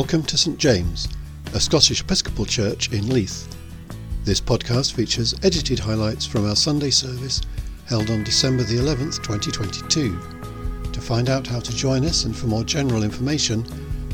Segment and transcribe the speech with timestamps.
[0.00, 1.08] Welcome to St James,
[1.52, 3.54] a Scottish Episcopal church in Leith.
[4.24, 7.42] This podcast features edited highlights from our Sunday service
[7.84, 10.18] held on December the 11th, 2022.
[10.90, 13.62] To find out how to join us and for more general information,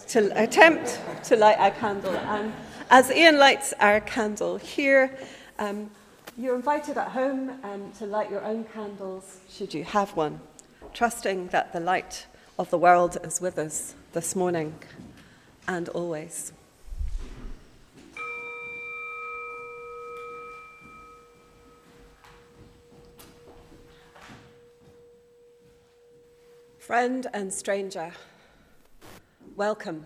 [0.09, 2.15] to attempt to light our candle.
[2.15, 2.53] And
[2.91, 5.17] as Ian lights our candle here,
[5.57, 5.89] um,
[6.37, 10.39] you're invited at home um, to light your own candles, should you have one,
[10.93, 12.25] trusting that the light
[12.57, 14.73] of the world is with us this morning
[15.67, 16.51] and always.
[26.79, 28.11] Friend and stranger,
[29.55, 30.05] welcome.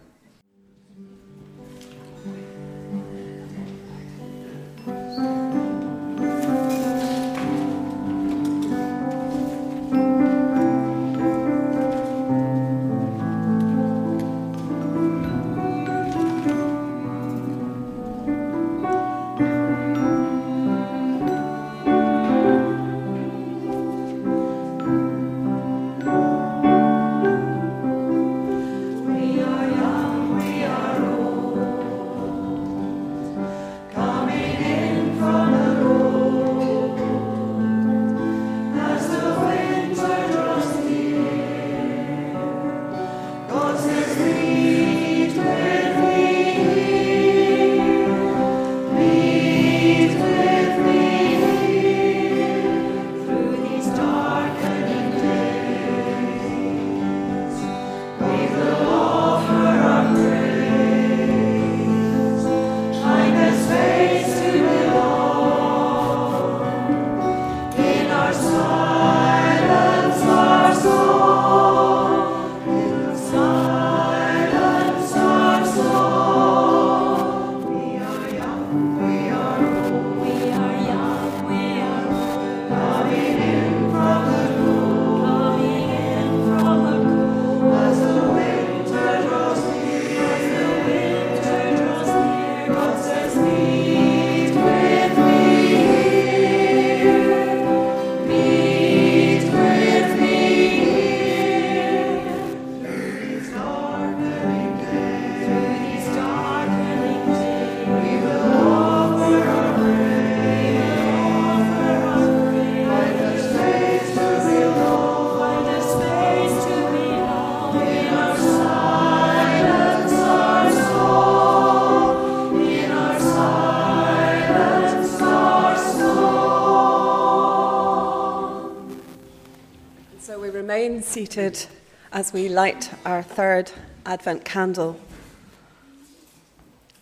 [131.13, 131.67] Seated
[132.11, 133.71] as we light our third
[134.03, 134.99] Advent candle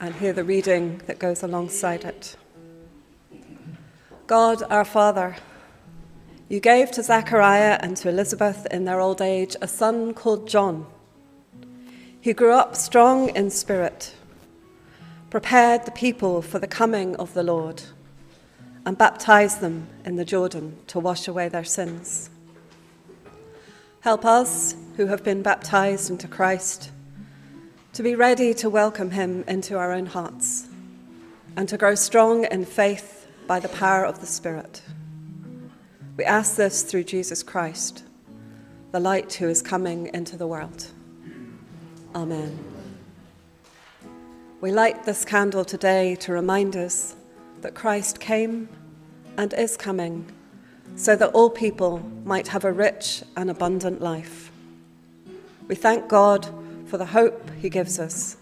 [0.01, 2.35] and hear the reading that goes alongside it.
[4.27, 5.37] God our Father,
[6.49, 10.87] you gave to Zachariah and to Elizabeth in their old age a son called John.
[12.19, 14.13] He grew up strong in spirit,
[15.29, 17.83] prepared the people for the coming of the Lord,
[18.85, 22.30] and baptized them in the Jordan to wash away their sins.
[24.01, 26.91] Help us who have been baptized into Christ
[27.93, 30.67] to be ready to welcome him into our own hearts
[31.55, 34.81] and to grow strong in faith by the power of the Spirit.
[36.17, 38.03] We ask this through Jesus Christ,
[38.91, 40.87] the light who is coming into the world.
[42.15, 42.57] Amen.
[44.61, 47.15] We light this candle today to remind us
[47.61, 48.67] that Christ came
[49.37, 50.31] and is coming
[50.95, 54.51] so that all people might have a rich and abundant life.
[55.67, 56.47] We thank God
[56.85, 58.37] for the hope He gives us,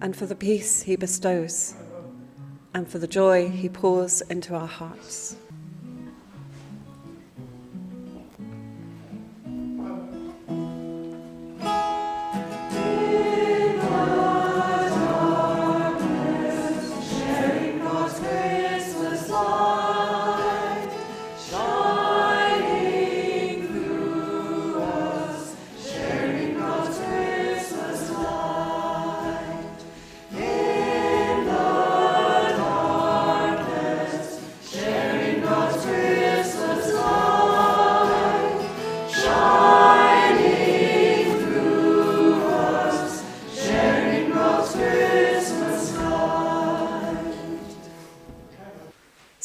[0.00, 1.74] and for the peace He bestows,
[2.74, 5.36] and for the joy He pours into our hearts.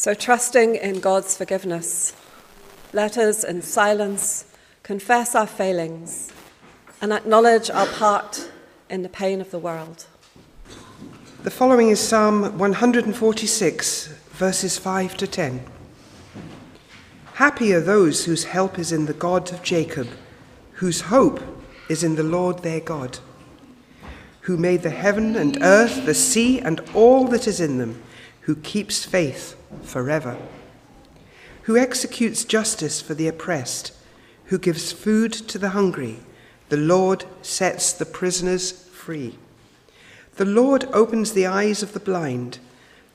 [0.07, 2.15] So, trusting in God's forgiveness,
[2.94, 4.45] let us in silence
[4.81, 6.31] confess our failings
[7.01, 8.50] and acknowledge our part
[8.89, 10.06] in the pain of the world.
[11.44, 15.65] The following is Psalm 146, verses 5 to 10.
[17.33, 20.07] Happy are those whose help is in the God of Jacob,
[20.75, 21.42] whose hope
[21.89, 23.19] is in the Lord their God,
[24.44, 28.01] who made the heaven and earth, the sea, and all that is in them,
[28.47, 30.38] who keeps faith forever,
[31.63, 33.91] who executes justice for the oppressed,
[34.45, 36.17] who gives food to the hungry.
[36.69, 39.38] The Lord sets the prisoners free.
[40.38, 42.59] The Lord opens the eyes of the blind.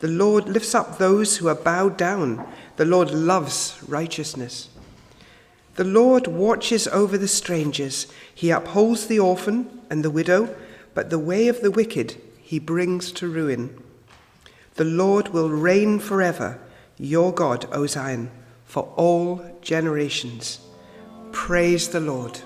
[0.01, 2.47] The Lord lifts up those who are bowed down.
[2.77, 4.69] The Lord loves righteousness.
[5.77, 8.07] The Lord watches over the strangers.
[8.35, 10.55] He upholds the orphan and the widow,
[10.93, 13.83] but the way of the wicked he brings to ruin.
[14.75, 16.59] The Lord will reign forever,
[16.97, 18.31] your God, O Zion,
[18.65, 20.61] for all generations.
[21.33, 22.41] Praise the Lord.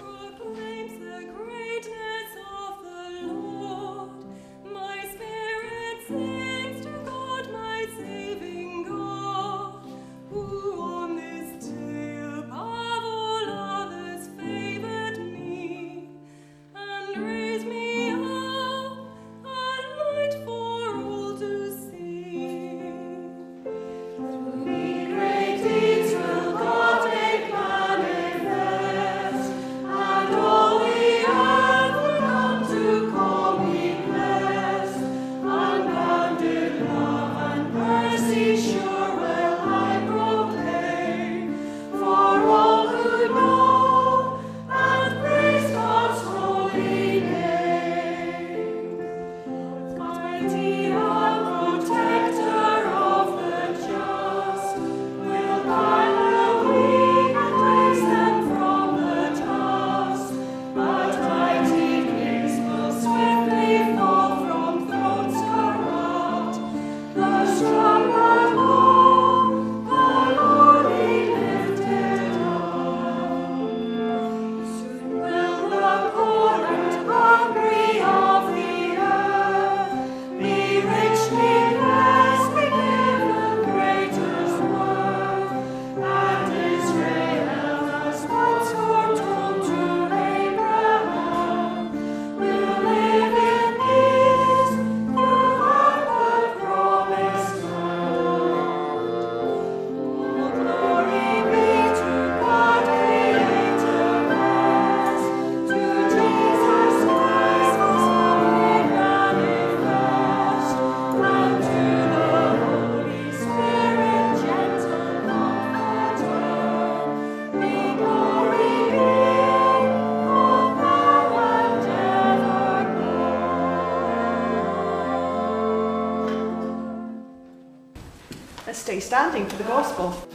[129.07, 130.26] Standing for the gospel.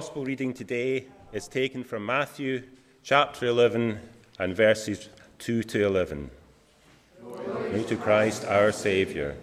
[0.00, 2.62] Gospel reading today is taken from Matthew
[3.02, 4.00] chapter 11
[4.38, 6.30] and verses 2 to 11.
[7.22, 9.34] Glory to Christ our Saviour.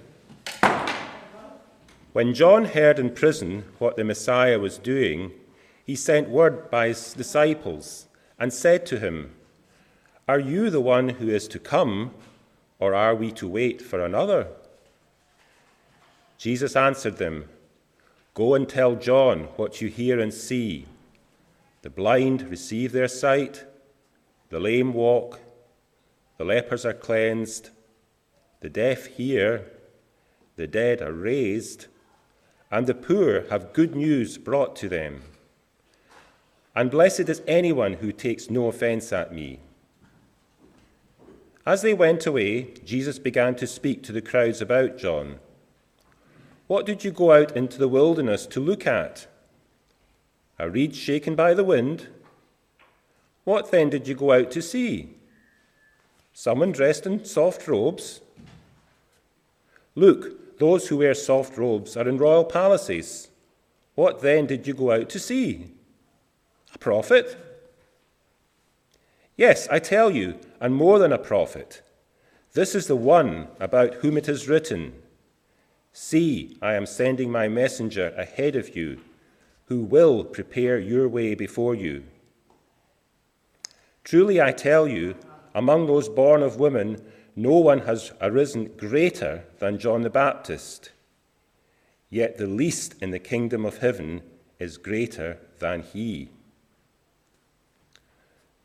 [2.12, 5.32] When John heard in prison what the Messiah was doing,
[5.86, 8.08] he sent word by his disciples
[8.40, 9.36] and said to him,
[10.28, 12.16] Are you the one who is to come,
[12.80, 14.48] or are we to wait for another?
[16.40, 17.48] Jesus answered them,
[18.38, 20.86] Go and tell John what you hear and see.
[21.82, 23.66] The blind receive their sight,
[24.50, 25.40] the lame walk,
[26.38, 27.72] the lepers are cleansed,
[28.60, 29.66] the deaf hear,
[30.56, 31.88] the dead are raised,
[32.70, 35.24] and the poor have good news brought to them.
[36.76, 39.62] And blessed is anyone who takes no offense at me.
[41.66, 45.40] As they went away, Jesus began to speak to the crowds about John.
[46.68, 49.26] What did you go out into the wilderness to look at?
[50.60, 52.08] A reed shaken by the wind?
[53.46, 55.16] What then did you go out to see?
[56.34, 58.20] Someone dressed in soft robes?
[59.96, 63.30] Look, those who wear soft robes are in royal palaces.
[63.96, 65.72] What then did you go out to see?
[66.76, 67.38] A prophet?
[69.38, 71.82] Yes, I tell you, and more than a prophet.
[72.54, 74.94] This is the one about whom it is written
[76.00, 79.00] See, I am sending my messenger ahead of you,
[79.66, 82.04] who will prepare your way before you.
[84.04, 85.16] Truly I tell you,
[85.56, 87.02] among those born of women,
[87.36, 90.92] no one has arisen greater than John the Baptist.
[92.12, 94.22] Yet the least in the kingdom of heaven
[94.60, 96.30] is greater than he.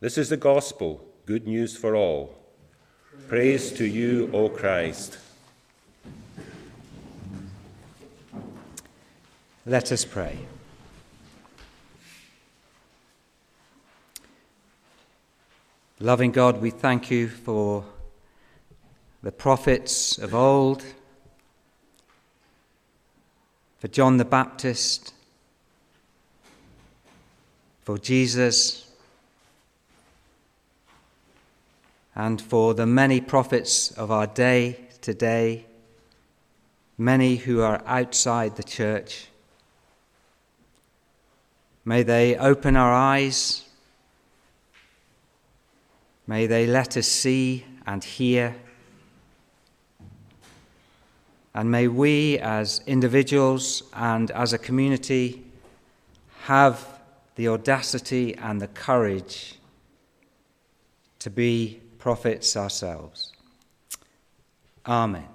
[0.01, 2.37] This is the gospel, good news for all.
[3.27, 5.17] Praise to you, O Christ.
[9.65, 10.39] Let us pray.
[16.01, 17.85] Loving God, we thank you for
[19.21, 20.83] the prophets of old,
[23.79, 25.13] for John the Baptist,
[27.83, 28.91] for Jesus,
[32.15, 35.67] and for the many prophets of our day today,
[36.97, 39.29] many who are outside the church.
[41.85, 43.63] May they open our eyes.
[46.25, 48.55] May they let us see and hear.
[51.53, 55.45] And may we, as individuals and as a community,
[56.43, 56.87] have
[57.35, 59.59] the audacity and the courage
[61.19, 63.33] to be prophets ourselves.
[64.85, 65.27] Amen.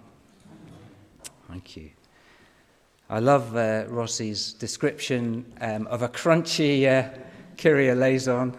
[1.48, 1.90] Thank you.
[3.10, 7.08] I love uh, Rossi's description um, of a crunchy uh,
[7.64, 8.54] eleison.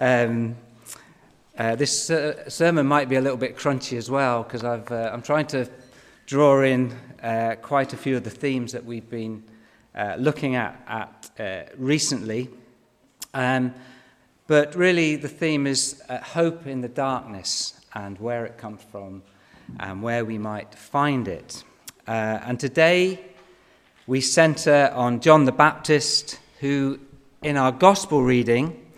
[0.00, 0.56] Um,
[1.58, 5.20] uh, this uh, sermon might be a little bit crunchy as well because uh, I'm
[5.20, 5.68] trying to
[6.24, 9.42] draw in uh, quite a few of the themes that we've been
[9.94, 10.82] uh, looking at,
[11.36, 12.48] at recently.
[13.34, 13.74] Um,
[14.46, 19.22] but really, the theme is hope in the darkness and where it comes from
[19.78, 21.64] and where we might find it.
[22.06, 23.26] and today,
[24.10, 26.98] we centre on John the Baptist, who,
[27.44, 28.90] in our gospel reading,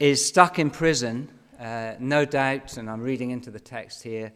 [0.00, 1.28] is stuck in prison,
[1.60, 4.32] uh, no doubt, and I'm reading into the text here,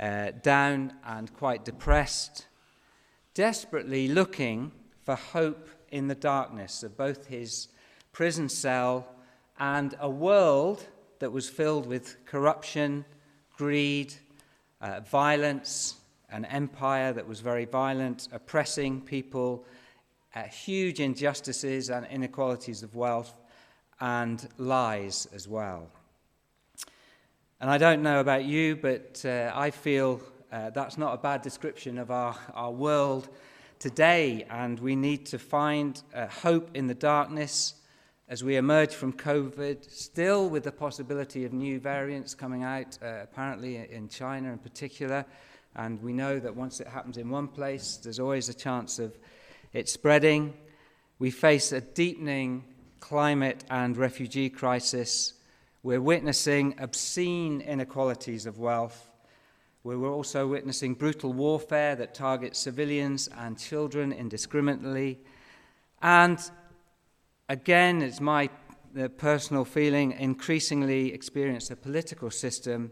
[0.00, 2.46] uh, down and quite depressed,
[3.34, 4.70] desperately looking
[5.02, 7.66] for hope in the darkness of both his
[8.12, 9.16] prison cell
[9.58, 10.86] and a world
[11.18, 13.04] that was filled with corruption,
[13.56, 14.14] greed,
[14.80, 15.97] uh, violence,
[16.30, 19.64] an empire that was very violent, oppressing people,
[20.34, 23.40] uh, huge injustices and inequalities of wealth,
[24.00, 25.88] and lies as well.
[27.60, 30.20] And I don't know about you, but uh, I feel
[30.52, 33.28] uh, that's not a bad description of our, our world
[33.78, 37.74] today, and we need to find uh, hope in the darkness
[38.28, 43.20] as we emerge from COVID, still with the possibility of new variants coming out, uh,
[43.22, 45.24] apparently in China in particular.
[45.76, 49.16] And we know that once it happens in one place, there's always a chance of
[49.72, 50.54] it spreading.
[51.18, 52.64] We face a deepening
[53.00, 55.34] climate and refugee crisis.
[55.82, 59.10] We're witnessing obscene inequalities of wealth.
[59.84, 65.20] We're also witnessing brutal warfare that targets civilians and children indiscriminately.
[66.02, 66.38] And
[67.48, 68.50] again, it's my
[68.98, 72.90] uh, personal feeling, increasingly experience a political system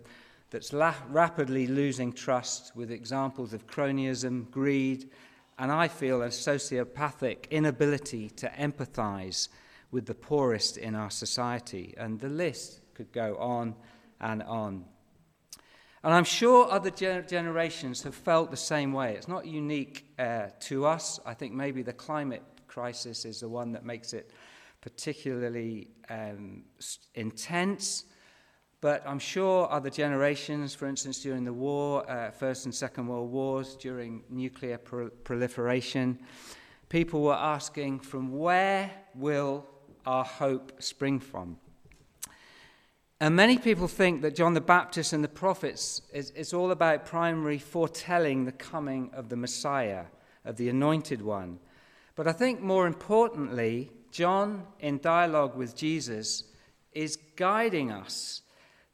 [0.51, 5.11] that's la- rapidly losing trust with examples of cronyism, greed,
[5.59, 9.49] and I feel a sociopathic inability to empathize
[9.91, 11.95] with the poorest in our society.
[11.97, 13.75] And the list could go on
[14.21, 14.85] and on.
[16.05, 19.15] And I'm sure other gener- generations have felt the same way.
[19.15, 21.19] It's not unique uh, to us.
[21.27, 24.31] I think maybe the climate crisis is the one that makes it
[24.83, 26.63] particularly um,
[27.15, 28.05] intense.
[28.81, 33.31] But I'm sure other generations, for instance, during the war, uh, First and Second World
[33.31, 36.19] Wars, during nuclear pro- proliferation,
[36.89, 39.67] people were asking, from where will
[40.05, 41.57] our hope spring from?
[43.19, 47.07] And many people think that John the Baptist and the prophets is, is all about
[47.07, 50.05] primary foretelling the coming of the Messiah,
[50.45, 51.59] of the anointed one.
[52.15, 56.45] But I think more importantly, John, in dialogue with Jesus,
[56.93, 58.43] is guiding us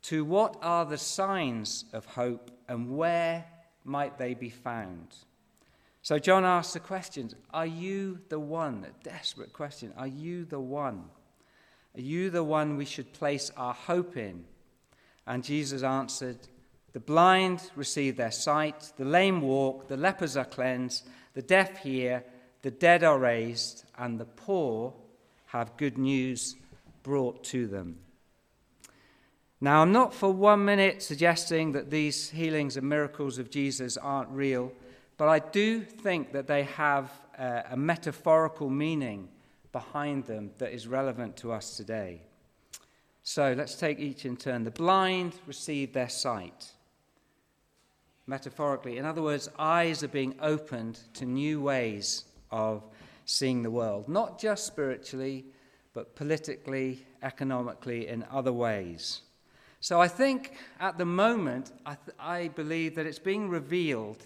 [0.03, 3.45] to what are the signs of hope and where
[3.85, 5.15] might they be found.
[6.03, 8.85] So John asks the questions Are you the one?
[8.85, 9.93] A desperate question.
[9.97, 11.05] Are you the one?
[11.97, 14.45] Are you the one we should place our hope in?
[15.27, 16.39] And Jesus answered,
[16.93, 22.25] The blind receive their sight, the lame walk, the lepers are cleansed, the deaf hear,
[22.63, 24.95] the dead are raised, and the poor
[25.47, 26.57] have good news
[27.03, 27.99] brought to them.
[29.63, 34.29] Now, I'm not for one minute suggesting that these healings and miracles of Jesus aren't
[34.31, 34.73] real,
[35.17, 39.29] but I do think that they have uh, a metaphorical meaning
[39.71, 42.23] behind them that is relevant to us today.
[43.23, 44.65] So let's take each in turn.
[44.65, 46.73] The blind receive their sight.
[48.27, 52.83] Metaphorically, in other words, eyes are being opened to new ways of
[53.27, 55.45] seeing the world, not just spiritually,
[55.95, 59.21] but politically, economically, in other ways.
[59.83, 64.23] So I think at the moment, I, th- I believe that it's being revealed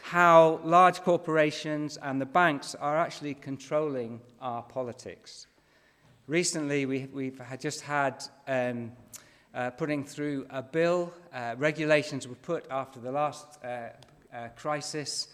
[0.00, 5.48] how large corporations and the banks are actually controlling our politics.
[6.26, 8.90] Recently, we, we've had just had um,
[9.54, 11.12] uh, putting through a bill.
[11.30, 13.88] Uh, regulations were put after the last uh,
[14.32, 15.28] uh crisis,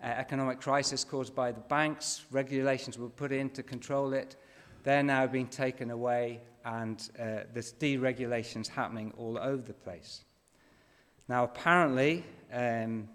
[0.00, 2.26] uh, economic crisis caused by the banks.
[2.30, 4.36] Regulations were put in to control it.
[4.82, 10.24] They're now being taken away, and uh, there's deregulations happening all over the place.
[11.28, 13.08] Now, apparently, um,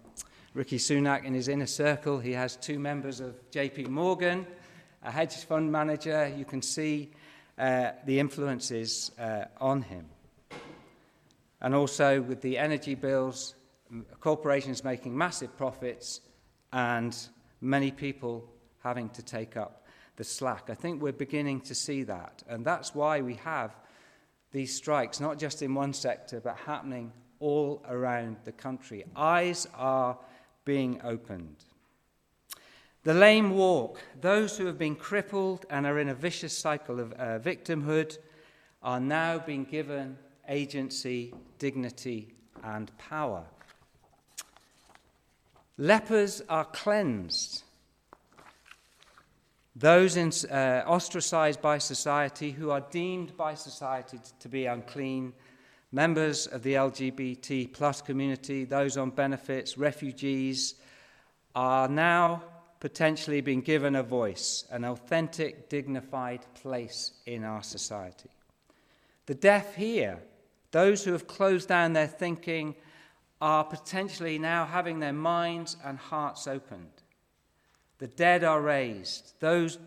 [0.54, 2.18] Rishi Sunak in his inner circle.
[2.18, 4.46] He has two members of JP Morgan,
[5.02, 6.32] a hedge fund manager.
[6.34, 7.10] You can see
[7.58, 10.06] uh, the influences uh, on him.
[11.60, 13.54] And also with the energy bills,
[14.20, 16.22] corporations making massive profits
[16.72, 17.14] and
[17.60, 18.48] many people
[18.82, 19.85] having to take up
[20.16, 20.64] the slack.
[20.68, 22.42] I think we're beginning to see that.
[22.48, 23.76] And that's why we have
[24.52, 29.04] these strikes, not just in one sector, but happening all around the country.
[29.14, 30.18] Eyes are
[30.64, 31.56] being opened.
[33.04, 34.00] The lame walk.
[34.20, 38.18] Those who have been crippled and are in a vicious cycle of uh, victimhood
[38.82, 43.44] are now being given agency, dignity, and power.
[45.78, 47.62] Lepers are cleansed.
[49.78, 55.34] Those in, uh, ostracized by society, who are deemed by society to be unclean,
[55.92, 60.76] members of the LGBT plus community, those on benefits, refugees,
[61.54, 62.42] are now
[62.80, 68.30] potentially being given a voice, an authentic, dignified place in our society.
[69.26, 70.22] The deaf hear,
[70.72, 72.74] Those who have closed down their thinking
[73.40, 76.95] are potentially now having their minds and hearts opened.
[77.98, 79.34] The dead are raised.
[79.40, 79.78] Those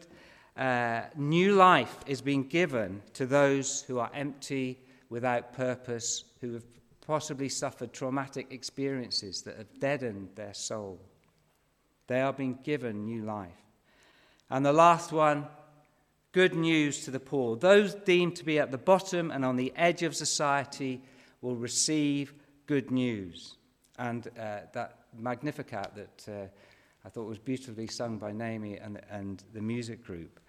[0.58, 6.66] uh, new life is being given to those who are empty without purpose, who have
[7.06, 11.00] possibly suffered traumatic experiences that have deadened their soul.
[12.08, 13.50] They are being given new life.
[14.50, 15.48] And the last one
[16.32, 17.56] good news to the poor.
[17.56, 21.02] Those deemed to be at the bottom and on the edge of society
[21.42, 22.34] will receive
[22.66, 23.56] good news.
[23.98, 26.48] And uh, that Magnificat that uh,
[27.10, 30.40] I thought it was beautifully sung by Naomi and, and the music group,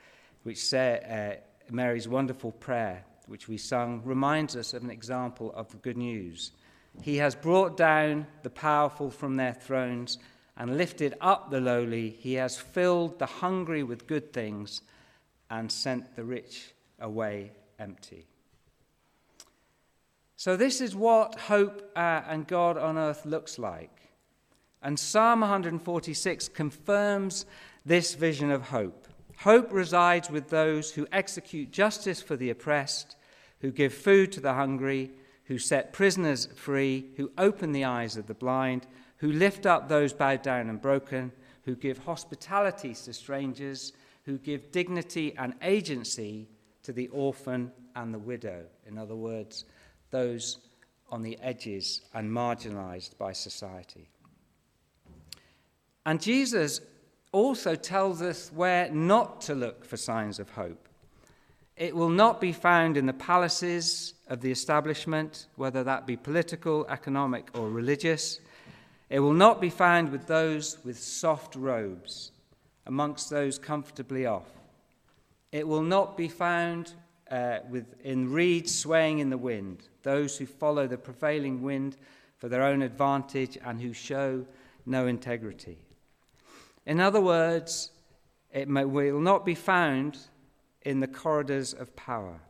[0.42, 5.70] which said uh, Mary's wonderful prayer which we sung, reminds us of an example of
[5.70, 6.52] the good news.
[7.00, 10.18] He has brought down the powerful from their thrones
[10.54, 12.10] and lifted up the lowly.
[12.10, 14.82] He has filled the hungry with good things
[15.48, 18.26] and sent the rich away empty.
[20.36, 23.99] So, this is what hope uh, and God on earth looks like.
[24.82, 27.46] And Psalm 146 confirms
[27.84, 29.06] this vision of hope.
[29.38, 33.16] Hope resides with those who execute justice for the oppressed
[33.60, 35.10] who give food to the hungry,
[35.44, 38.86] who set prisoners free, who open the eyes of the blind,
[39.18, 41.30] who lift up those bowed down and broken,
[41.64, 43.92] who give hospitality to strangers,
[44.24, 46.48] who give dignity and agency
[46.82, 48.64] to the orphan and the widow.
[48.86, 49.64] In other words,
[50.10, 50.58] those
[51.10, 54.08] on the edges and marginalized by society.
[56.06, 56.80] And Jesus
[57.32, 60.88] also tells us where not to look for signs of hope.
[61.76, 66.86] It will not be found in the palaces of the establishment, whether that be political,
[66.88, 68.40] economic, or religious.
[69.08, 72.32] It will not be found with those with soft robes,
[72.86, 74.48] amongst those comfortably off.
[75.52, 76.92] It will not be found
[77.30, 81.96] uh, with, in reeds swaying in the wind, those who follow the prevailing wind
[82.38, 84.44] for their own advantage and who show
[84.86, 85.78] no integrity.
[86.90, 87.92] In other words,
[88.53, 90.18] it may, will not be found
[90.83, 92.40] in the corridors of power.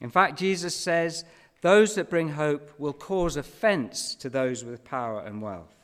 [0.00, 1.24] In fact, Jesus says,
[1.60, 5.76] Those that bring hope will cause offense to those with power and wealth.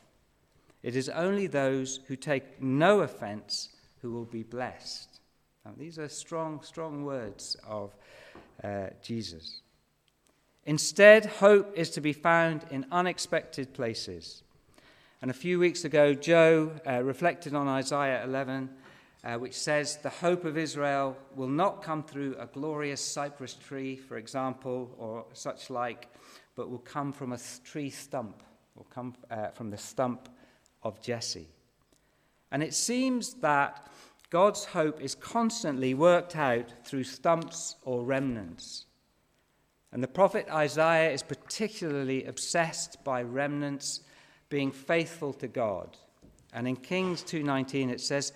[0.82, 3.68] It is only those who take no offense
[4.02, 5.20] who will be blessed.
[5.64, 7.94] Now, these are strong, strong words of
[8.64, 9.60] uh, Jesus.
[10.64, 14.42] Instead, hope is to be found in unexpected places.
[15.22, 18.70] And a few weeks ago, Joe uh, reflected on Isaiah 11,
[19.22, 23.96] uh, which says, The hope of Israel will not come through a glorious cypress tree,
[23.96, 26.08] for example, or such like,
[26.56, 28.42] but will come from a tree stump,
[28.76, 30.30] or come uh, from the stump
[30.82, 31.48] of Jesse.
[32.50, 33.90] And it seems that
[34.30, 38.86] God's hope is constantly worked out through stumps or remnants.
[39.92, 44.00] And the prophet Isaiah is particularly obsessed by remnants
[44.50, 45.96] being faithful to God.
[46.52, 48.32] And in Kings 2:19 it says,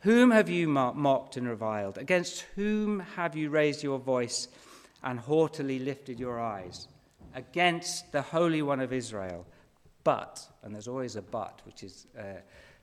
[0.00, 1.98] "Whom have you mocked and reviled?
[1.98, 4.48] Against whom have you raised your voice
[5.02, 6.88] and haughtily lifted your eyes?
[7.34, 9.44] Against the Holy One of Israel."
[10.04, 12.40] But, and there's always a but, which is uh,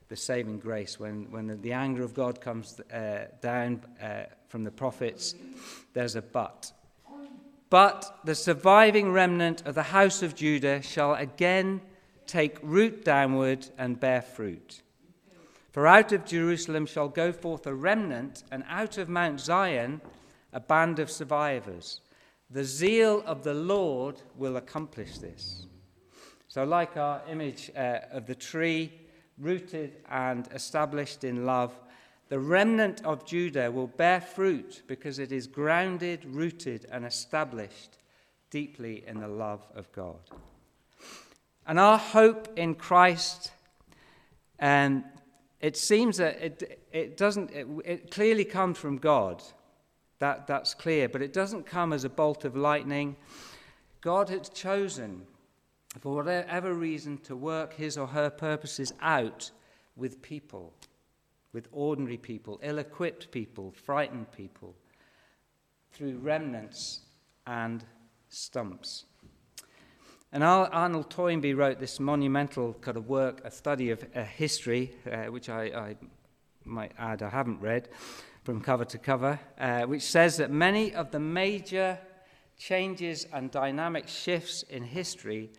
[0.08, 4.62] the saving grace when, when the, the anger of God comes uh, down uh, from
[4.64, 5.34] the prophets,
[5.94, 6.70] there's a but.
[7.70, 11.80] But the surviving remnant of the house of Judah shall again
[12.26, 14.82] take root downward and bear fruit.
[15.72, 20.00] For out of Jerusalem shall go forth a remnant, and out of Mount Zion
[20.52, 22.00] a band of survivors.
[22.48, 25.66] The zeal of the Lord will accomplish this.
[26.46, 28.92] So, like our image uh, of the tree,
[29.38, 31.74] rooted and established in love,
[32.28, 37.98] the remnant of Judah will bear fruit because it is grounded, rooted, and established
[38.50, 40.20] deeply in the love of God.
[41.66, 43.50] And our hope in Christ,
[44.60, 45.04] um,
[45.60, 49.42] it seems that it, it doesn't, it, it clearly comes from God.
[50.18, 53.16] That, that's clear, but it doesn't come as a bolt of lightning.
[54.00, 55.22] God has chosen,
[56.00, 59.50] for whatever reason, to work his or her purposes out
[59.96, 60.72] with people,
[61.52, 64.74] with ordinary people, ill equipped people, frightened people,
[65.92, 67.00] through remnants
[67.46, 67.84] and
[68.28, 69.06] stumps.
[70.34, 75.26] And Arnold Toynbee wrote this monumental kind of work, a study of uh, history, uh,
[75.26, 75.96] which I, I,
[76.64, 77.88] might add I haven't read
[78.42, 82.00] from cover to cover, uh, which says that many of the major
[82.58, 85.52] changes and dynamic shifts in history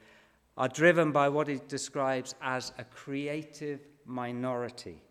[0.57, 5.01] are driven by what he describes as a creative minority.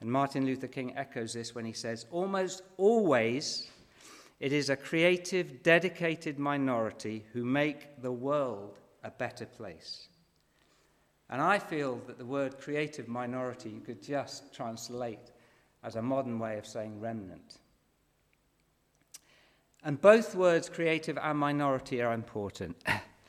[0.00, 3.71] And Martin Luther King echoes this when he says, almost always
[4.42, 10.08] it is a creative, dedicated minority who make the world a better place.
[11.30, 15.30] And I feel that the word creative minority you could just translate
[15.84, 17.58] as a modern way of saying remnant.
[19.84, 22.82] And both words, creative and minority, are important.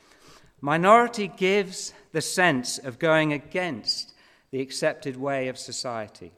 [0.60, 4.14] minority gives the sense of going against
[4.50, 6.32] the accepted way of society.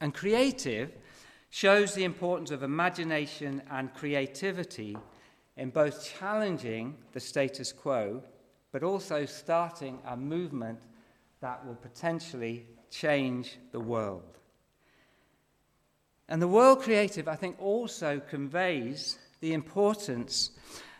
[0.00, 0.92] And creative
[1.56, 4.94] shows the importance of imagination and creativity
[5.56, 8.22] in both challenging the status quo
[8.72, 10.78] but also starting a movement
[11.40, 14.36] that will potentially change the world.
[16.28, 20.50] And the world creative, I think, also conveys the importance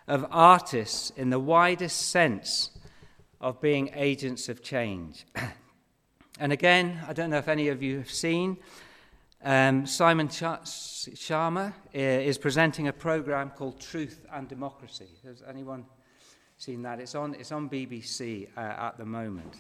[0.09, 2.71] of artists in the widest sense
[3.43, 5.27] of being agents of change.
[6.41, 8.57] and again, I don't know if any of you have seen
[9.47, 15.07] um, Simon Schama uh, is presenting a program called Truth and Democracy.
[15.25, 15.85] Has anyone
[16.59, 16.99] seen that?
[16.99, 19.55] It's on, it's on BBC uh, at the moment.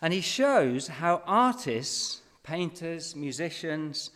[0.00, 4.10] And he shows how artists, painters, musicians,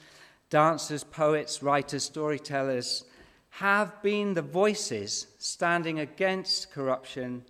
[0.48, 3.04] dancers, poets, writers, storytellers
[3.50, 7.42] have been the voices standing against corruption,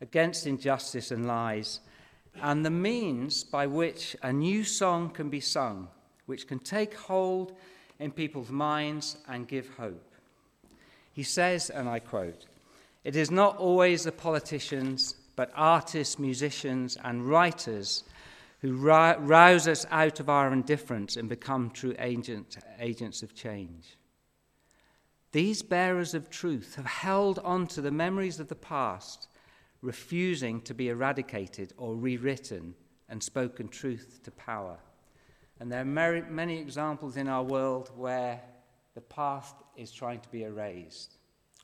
[0.00, 1.80] against injustice and lies,
[2.40, 5.88] and the means by which a new song can be sung,
[6.26, 7.56] which can take hold
[7.98, 10.14] in people's minds and give hope.
[11.12, 12.46] He says, and I quote,
[13.04, 18.04] It is not always the politicians, but artists, musicians, and writers
[18.60, 23.98] who rouse us out of our indifference and become true agent, agents of change.
[25.32, 29.28] These bearers of truth have held on to the memories of the past,
[29.82, 32.74] refusing to be eradicated or rewritten
[33.08, 34.78] and spoken truth to power.
[35.60, 38.40] And there are many examples in our world where
[38.94, 41.18] the past is trying to be erased.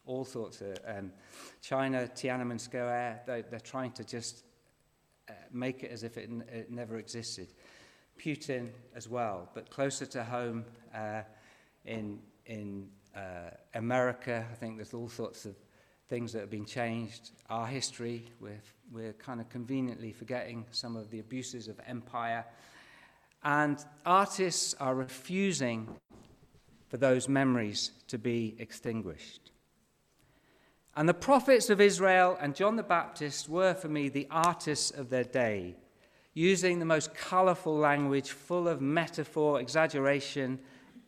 [0.06, 1.12] All sorts of um,
[1.60, 4.44] China, Tiananmen Square, they, they're trying to just
[5.28, 7.48] uh, make it as if it, n- it, never existed.
[8.18, 11.22] Putin as well, but closer to home uh,
[11.84, 15.54] in, in uh, America, I think there's all sorts of
[16.08, 17.30] things that have been changed.
[17.48, 22.44] Our history, we're, we're kind of conveniently forgetting some of the abuses of empire.
[23.42, 25.88] And artists are refusing
[26.88, 29.52] for those memories to be extinguished.
[30.96, 35.08] And the prophets of Israel and John the Baptist were, for me, the artists of
[35.08, 35.76] their day,
[36.34, 40.58] using the most colorful language full of metaphor, exaggeration,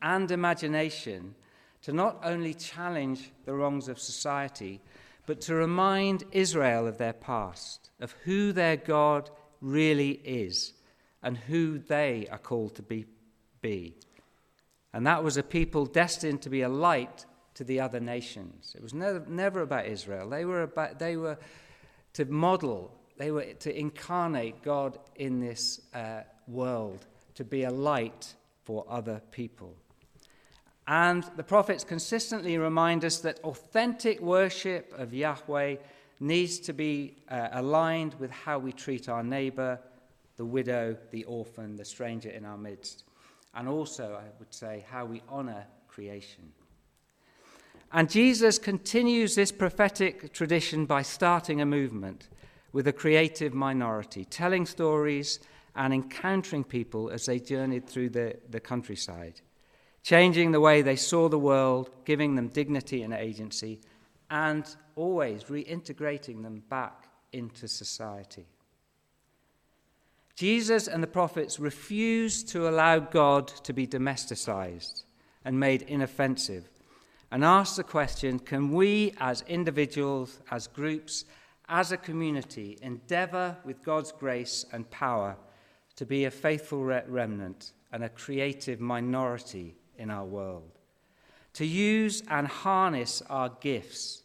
[0.01, 1.35] and imagination
[1.83, 4.81] to not only challenge the wrongs of society,
[5.27, 10.75] but to remind Israel of their past, of who their God really is,
[11.23, 13.07] and who they are called to be.
[13.61, 13.95] be.
[14.93, 18.75] And that was a people destined to be a light to the other nations.
[18.77, 20.29] It was never, never about Israel.
[20.29, 21.39] They were, about, they were
[22.15, 28.35] to model, they were to incarnate God in this uh, world, to be a light
[28.65, 29.75] for other people.
[30.87, 35.77] And the prophets consistently remind us that authentic worship of Yahweh
[36.21, 39.79] needs to be uh, aligned with how we treat our neighbor,
[40.43, 43.05] the widow, the orphan, the stranger in our midst.
[43.55, 46.51] And also, I would say, how we honor creation.
[47.93, 52.27] And Jesus continues this prophetic tradition by starting a movement
[52.73, 55.39] with a creative minority, telling stories
[55.77, 59.41] and encountering people as they journeyed through the, the countryside,
[60.03, 63.81] changing the way they saw the world, giving them dignity and agency,
[64.29, 68.49] and always reintegrating them back into society.
[70.35, 75.05] Jesus and the prophets refused to allow God to be domesticized
[75.45, 76.69] and made inoffensive
[77.33, 81.25] and ask the question can we, as individuals, as groups,
[81.69, 85.37] as a community, endeavor with God's grace and power
[85.97, 90.79] to be a faithful remnant and a creative minority in our world?
[91.55, 94.23] To use and harness our gifts,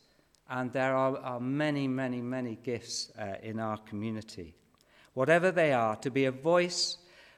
[0.50, 4.54] and there are, are many, many, many gifts uh, in our community.
[5.18, 6.98] Whatever they are, to be a voice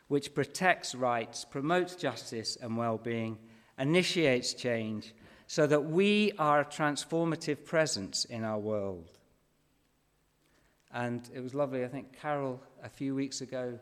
[0.10, 3.38] which protects rights, promotes justice and well being,
[3.78, 5.16] initiates change,
[5.48, 9.18] so that we are a transformative presence in our world.
[10.92, 11.86] And it was lovely.
[11.86, 13.80] I think Carol, a few weeks ago,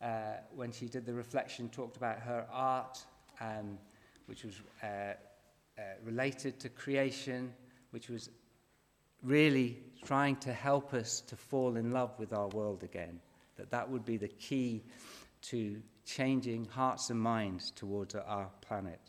[0.00, 3.04] uh, when she did the reflection, talked about her art,
[3.40, 3.78] um,
[4.26, 7.52] which was uh, uh, related to creation,
[7.90, 8.30] which was
[9.24, 13.20] really trying to help us to fall in love with our world again.
[13.56, 14.82] That that would be the key
[15.42, 19.00] to changing hearts and minds towards our planet.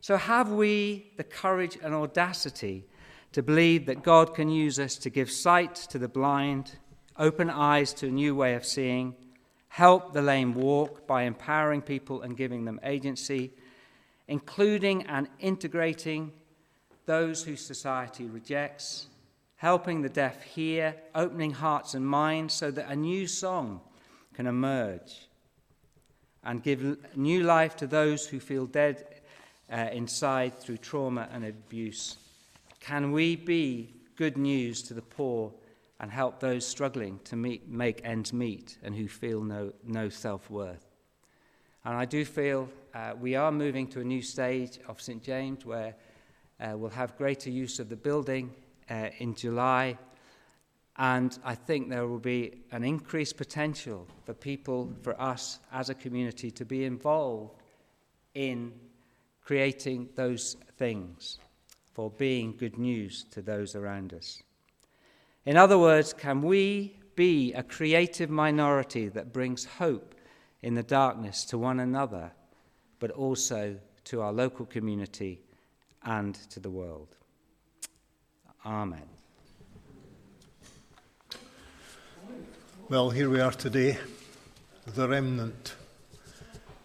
[0.00, 2.86] So, have we the courage and audacity
[3.32, 6.72] to believe that God can use us to give sight to the blind,
[7.18, 9.14] open eyes to a new way of seeing,
[9.68, 13.52] help the lame walk by empowering people and giving them agency,
[14.26, 16.32] including and integrating
[17.06, 19.06] those whose society rejects,
[19.56, 23.80] helping the deaf hear, opening hearts and minds so that a new song
[24.34, 25.28] can emerge
[26.44, 29.20] and give new life to those who feel dead
[29.70, 32.16] uh, inside through trauma and abuse?
[32.80, 35.52] Can we be good news to the poor
[36.00, 40.48] and help those struggling to meet, make ends meet and who feel no, no self
[40.50, 40.86] worth?
[41.84, 45.22] And I do feel uh, we are moving to a new stage of St.
[45.22, 45.94] James where
[46.60, 48.52] uh, we'll have greater use of the building
[48.90, 49.96] uh, in July.
[50.96, 55.94] And I think there will be an increased potential for people, for us as a
[55.94, 57.54] community, to be involved
[58.34, 58.72] in
[59.42, 61.38] creating those things,
[61.94, 64.42] for being good news to those around us.
[65.46, 70.14] In other words, can we be a creative minority that brings hope
[70.62, 72.30] in the darkness to one another,
[72.98, 75.40] but also to our local community
[76.04, 77.08] and to the world?
[78.64, 79.08] Amen.
[82.88, 83.98] Well, here we are today,
[84.86, 85.74] the remnant.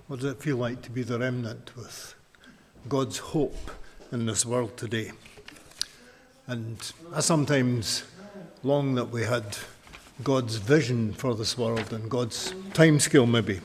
[0.08, 2.14] What does it feel like to be the remnant with
[2.88, 3.72] God's hope
[4.12, 5.12] in this world today?
[6.48, 6.78] And
[7.12, 8.04] I sometimes
[8.62, 9.58] long that we had
[10.24, 13.62] God's vision for this world and God's timescale, maybe.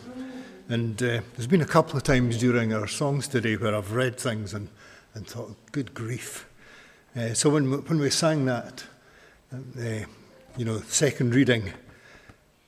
[0.69, 4.19] And uh, there's been a couple of times during our songs today where I've read
[4.19, 4.69] things and,
[5.14, 6.46] and thought, good grief.
[7.16, 8.85] Uh, so when, when we sang that,
[9.53, 10.05] uh,
[10.57, 11.73] you know, second reading,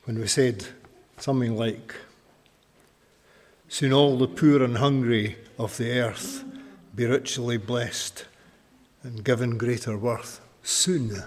[0.03, 0.65] when we said
[1.17, 1.95] something like,
[3.73, 6.43] Soon all the poor and hungry of the earth
[6.95, 8.25] be richly blessed
[9.01, 10.41] and given greater worth.
[10.61, 11.23] Soon.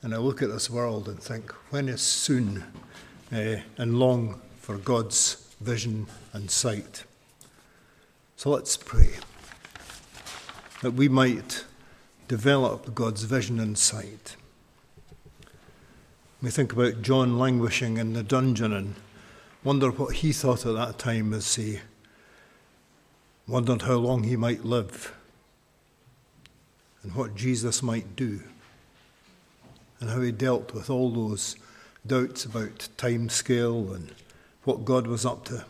[0.00, 2.64] And I look at this world and think, when is soon?
[3.30, 7.04] Uh, and long for God's vision and sight.
[8.36, 9.10] So let's pray
[10.82, 11.64] that we might
[12.28, 14.36] develop God's vision and sight.
[16.42, 18.96] We think about John languishing in the dungeon and
[19.62, 21.78] wonder what he thought at that time as he
[23.46, 25.14] wondered how long he might live
[27.04, 28.40] and what Jesus might do
[30.00, 31.54] and how he dealt with all those
[32.04, 34.12] doubts about time scale and
[34.64, 35.64] what God was up to.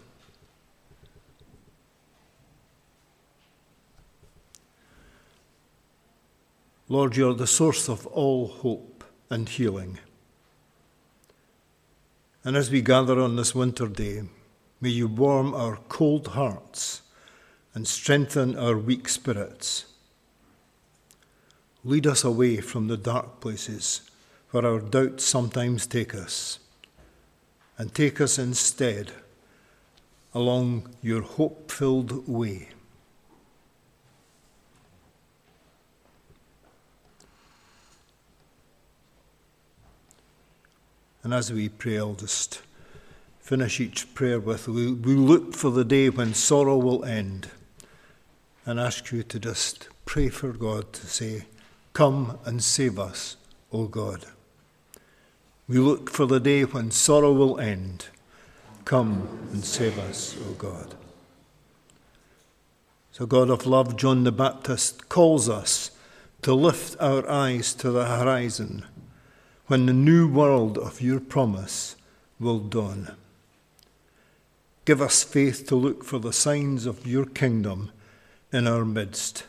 [6.92, 9.98] Lord, you're the source of all hope and healing.
[12.44, 14.24] And as we gather on this winter day,
[14.78, 17.00] may you warm our cold hearts
[17.72, 19.86] and strengthen our weak spirits.
[21.82, 24.02] Lead us away from the dark places
[24.50, 26.58] where our doubts sometimes take us,
[27.78, 29.12] and take us instead
[30.34, 32.68] along your hope filled way.
[41.22, 42.62] And as we pray, I'll just
[43.40, 47.50] finish each prayer with we, we look for the day when sorrow will end
[48.64, 51.46] and ask you to just pray for God to say,
[51.92, 53.36] Come and save us,
[53.72, 54.26] O God.
[55.68, 58.06] We look for the day when sorrow will end.
[58.84, 60.94] Come and save us, O God.
[63.12, 65.90] So, God of love, John the Baptist calls us
[66.40, 68.86] to lift our eyes to the horizon
[69.72, 71.96] when the new world of your promise
[72.38, 73.10] will dawn.
[74.84, 77.90] Give us faith to look for the signs of your kingdom
[78.52, 79.44] in our midst.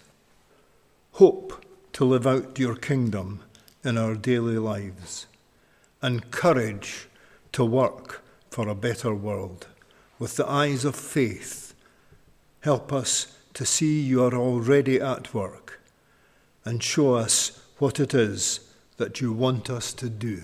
[1.19, 3.41] Hope to live out your kingdom
[3.83, 5.27] in our daily lives.
[6.01, 7.09] And courage
[7.51, 9.67] to work for a better world.
[10.19, 11.73] With the eyes of faith,
[12.61, 15.81] help us to see you are already at work
[16.63, 18.61] and show us what it is
[18.97, 20.43] that you want us to do.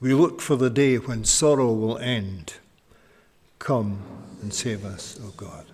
[0.00, 2.54] We look for the day when sorrow will end.
[3.58, 4.02] Come
[4.40, 5.66] and save us, O God.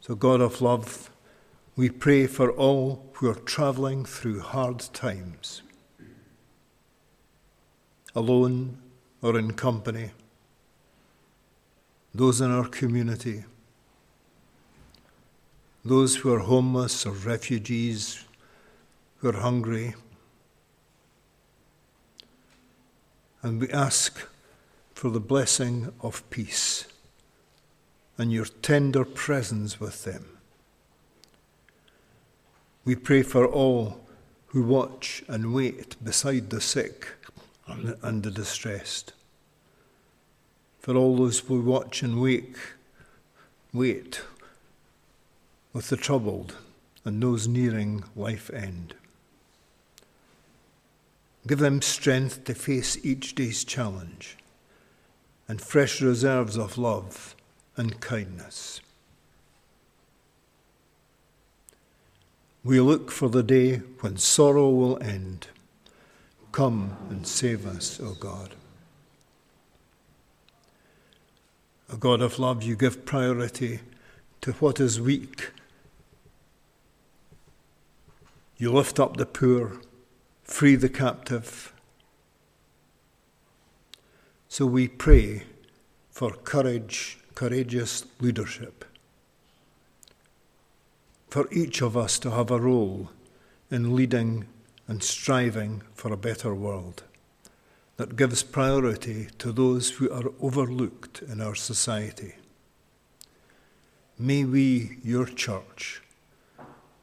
[0.00, 1.10] So, God of love,
[1.76, 5.62] we pray for all who are travelling through hard times,
[8.16, 8.78] alone
[9.22, 10.10] or in company,
[12.12, 13.44] those in our community
[15.84, 18.24] those who are homeless or refugees,
[19.18, 19.94] who are hungry.
[23.42, 24.28] And we ask
[24.94, 26.86] for the blessing of peace
[28.16, 30.38] and your tender presence with them.
[32.84, 34.00] We pray for all
[34.46, 37.08] who watch and wait beside the sick
[37.66, 39.12] and the distressed.
[40.78, 42.56] For all those who watch and wait,
[43.72, 44.20] wait
[45.72, 46.56] with the troubled
[47.04, 48.94] and those nearing life end.
[51.46, 54.36] Give them strength to face each day's challenge
[55.48, 57.34] and fresh reserves of love
[57.76, 58.80] and kindness.
[62.64, 65.48] We look for the day when sorrow will end.
[66.52, 68.54] Come and save us, O God.
[71.92, 73.80] O God of love, you give priority
[74.42, 75.50] to what is weak
[78.62, 79.80] you lift up the poor,
[80.44, 81.72] free the captive.
[84.46, 85.42] So we pray
[86.12, 88.84] for courage, courageous leadership.
[91.28, 93.10] For each of us to have a role
[93.68, 94.46] in leading
[94.86, 97.02] and striving for a better world
[97.96, 102.36] that gives priority to those who are overlooked in our society.
[104.16, 106.01] May we, your church,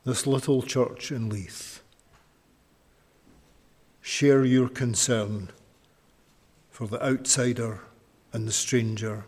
[0.05, 1.81] this little church in Leith.
[4.09, 5.49] share your concern
[6.71, 7.81] for the outsider
[8.33, 9.25] and the stranger,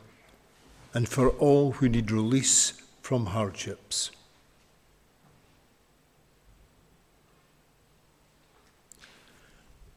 [0.94, 4.10] and for all who need release from hardships.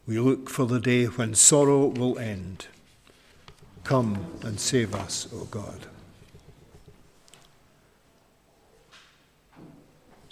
[0.05, 2.67] We look for the day when sorrow will end.
[3.83, 5.87] Come and save us, O God.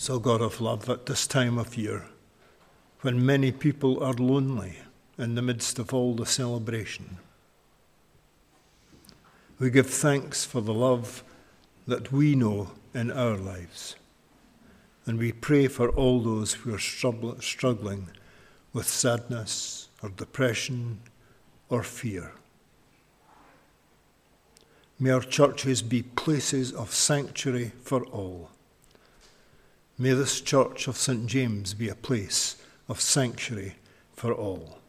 [0.03, 2.03] So, God of love, at this time of year,
[3.03, 4.79] when many people are lonely
[5.17, 7.19] in the midst of all the celebration,
[9.59, 11.23] we give thanks for the love
[11.87, 13.95] that we know in our lives.
[15.05, 16.79] And we pray for all those who are
[17.39, 18.09] struggling
[18.73, 20.99] with sadness or depression
[21.69, 22.33] or fear.
[24.99, 28.49] May our churches be places of sanctuary for all.
[29.97, 31.27] May this church of St.
[31.27, 32.55] James be a place
[32.89, 33.75] of sanctuary
[34.15, 34.79] for all,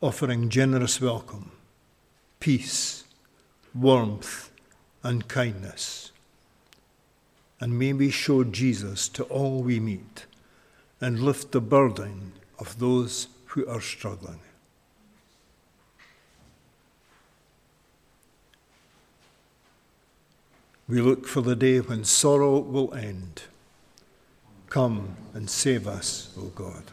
[0.00, 1.52] offering generous welcome,
[2.40, 3.04] peace,
[3.72, 4.50] warmth,
[5.04, 6.10] and kindness.
[7.60, 10.26] And may we show Jesus to all we meet
[11.00, 14.40] and lift the burden of those who are struggling.
[20.88, 23.42] We look for the day when sorrow will end.
[24.72, 26.84] Come and save us, O God.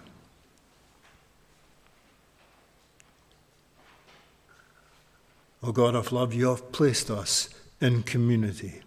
[5.64, 7.48] O God of love, you have placed us
[7.80, 8.82] in community.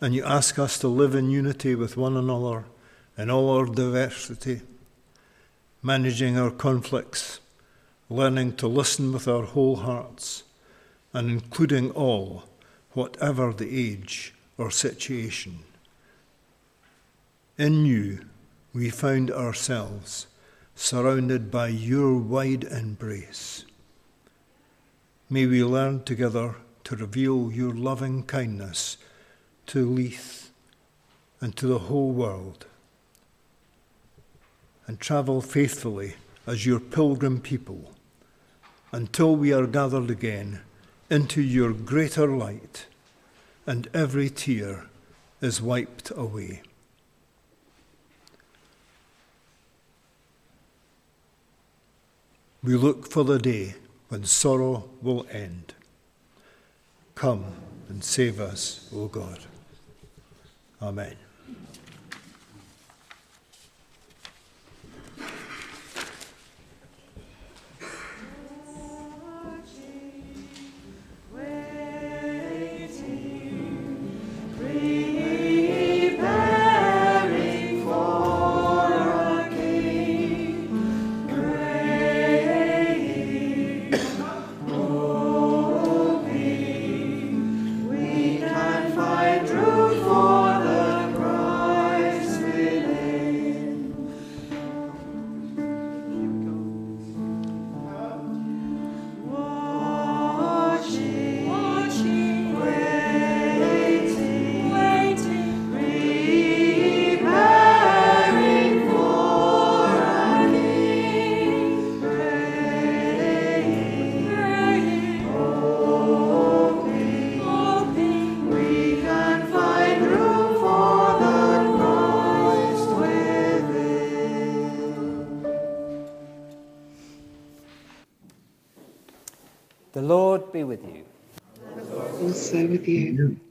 [0.00, 2.64] And you ask us to live in unity with one another
[3.16, 4.62] in all our diversity
[5.80, 7.38] managing our conflicts,
[8.08, 10.42] learning to listen with our whole hearts,
[11.14, 12.42] and including all,
[12.94, 15.60] whatever the age or situation.
[17.60, 18.20] In you,
[18.72, 20.28] we found ourselves
[20.74, 23.66] surrounded by your wide embrace.
[25.28, 26.54] May we learn together
[26.84, 28.96] to reveal your loving kindness
[29.66, 30.52] to Leith
[31.42, 32.64] and to the whole world
[34.86, 36.14] and travel faithfully
[36.46, 37.92] as your pilgrim people
[38.90, 40.62] until we are gathered again
[41.10, 42.86] into your greater light
[43.66, 44.86] and every tear
[45.42, 46.62] is wiped away.
[52.62, 53.74] We look for the day
[54.08, 55.74] when sorrow will end.
[57.14, 57.44] Come
[57.88, 59.40] and save us, O God.
[60.82, 61.16] Amen.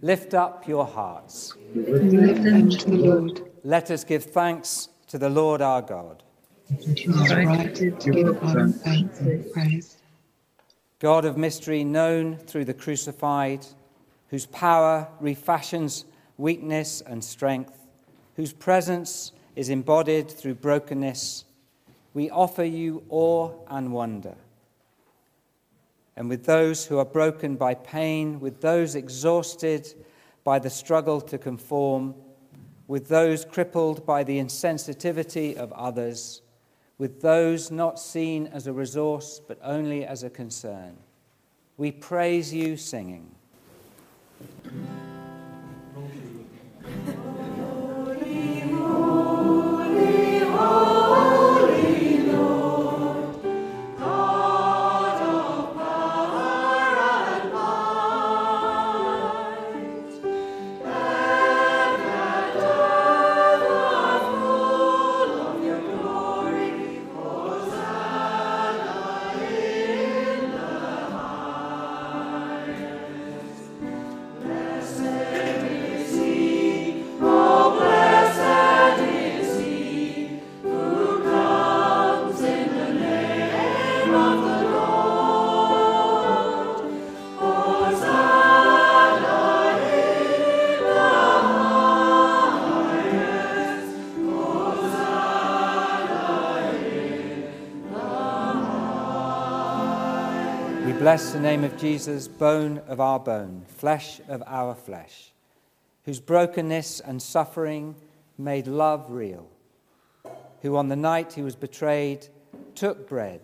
[0.10, 1.54] Lift up your hearts.
[1.76, 3.42] Lift them to the Lord.
[3.64, 6.24] Let us give thanks to the Lord our God.
[6.68, 9.98] It is right to give God thanks and praise.
[10.98, 13.68] God of mystery, known through the crucified,
[14.30, 16.06] whose power refashions
[16.40, 17.78] weakness and strength,
[18.36, 21.46] whose presence is embodied through brokenness,
[22.16, 24.34] we offer you awe and wonder
[26.20, 29.88] and with those who are broken by pain, with those exhausted
[30.44, 32.14] by the struggle to conform,
[32.88, 36.42] with those crippled by the insensitivity of others,
[36.98, 40.98] with those not seen as a resource but only as a concern.
[41.78, 43.34] We praise you singing.
[101.10, 105.32] Bless the name of Jesus, bone of our bone, flesh of our flesh,
[106.06, 107.96] whose brokenness and suffering
[108.38, 109.50] made love real,
[110.62, 112.28] who on the night he was betrayed
[112.76, 113.42] took bread,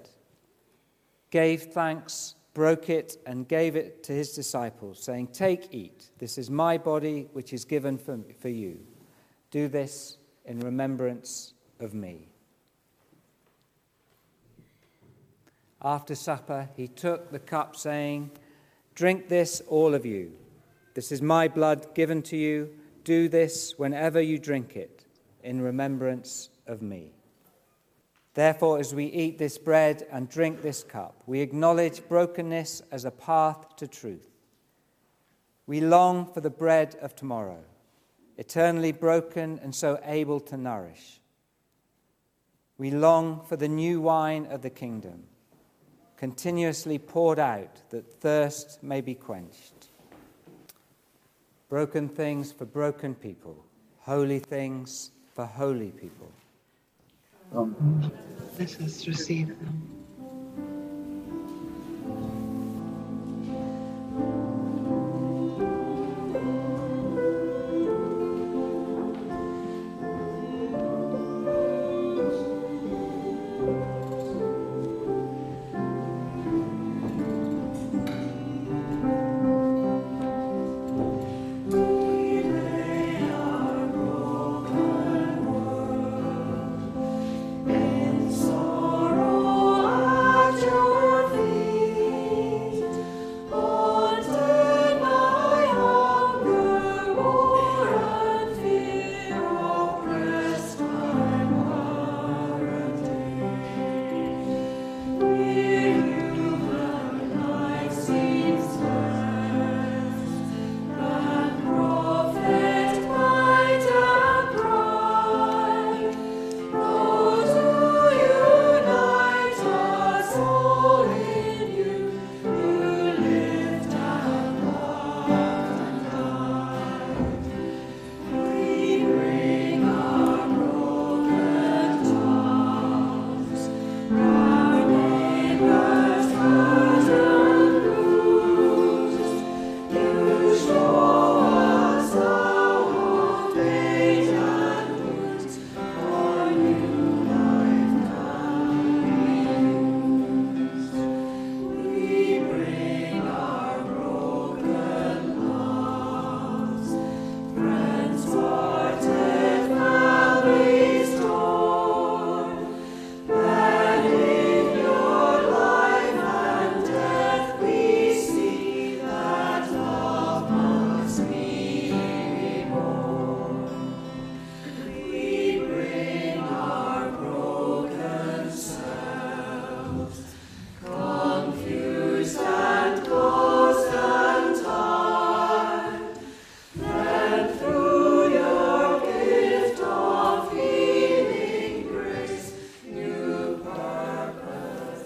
[1.31, 6.11] gave thanks, broke it, and gave it to his disciples, saying, Take, eat.
[6.19, 8.77] This is my body, which is given for, for you.
[9.49, 12.27] Do this in remembrance of me.
[15.85, 18.31] After supper, he took the cup, saying,
[18.95, 20.31] Drink this, all of you.
[20.95, 22.71] This is my blood given to you.
[23.03, 25.05] Do this whenever you drink it,
[25.43, 27.11] in remembrance of me.
[28.33, 33.11] Therefore, as we eat this bread and drink this cup, we acknowledge brokenness as a
[33.11, 34.27] path to truth.
[35.67, 37.63] We long for the bread of tomorrow,
[38.37, 41.21] eternally broken and so able to nourish.
[42.79, 45.25] We long for the new wine of the kingdom,
[46.25, 49.89] continuously poured out that thirst may be quenched.
[51.69, 53.55] Broken things for broken people,
[53.99, 56.31] holy things for holy people.
[58.57, 59.94] Let us receive them.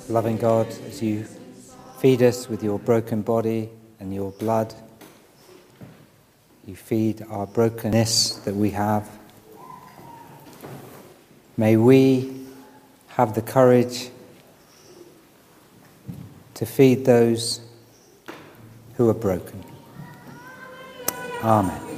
[0.10, 1.24] Loving God, as you
[2.00, 4.74] feed us with your broken body and your blood,
[6.66, 9.08] you feed our brokenness that we have.
[11.58, 12.44] May we
[13.10, 14.10] have the courage
[16.56, 17.62] to feed those
[18.96, 19.64] who are broken.
[21.44, 21.89] Amen.